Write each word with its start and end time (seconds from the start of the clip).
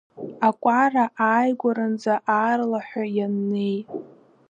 Акәара 0.47 1.05
ааигәаранӡа 1.27 2.15
аарлаҳәа 2.39 3.03
ианнеи… 3.17 3.79